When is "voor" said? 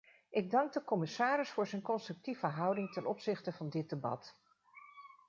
1.49-1.67